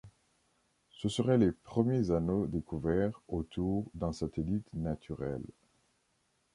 Ce 0.89 1.09
seraient 1.09 1.37
les 1.37 1.51
premiers 1.51 2.09
anneaux 2.09 2.47
découverts 2.47 3.21
autour 3.27 3.85
d'un 3.93 4.13
satellite 4.13 4.65
naturel. 4.73 5.43